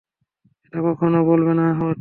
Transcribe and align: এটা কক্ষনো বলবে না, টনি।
এটা 0.63 0.79
কক্ষনো 0.85 1.19
বলবে 1.25 1.53
না, 1.53 1.65
টনি। 1.71 1.89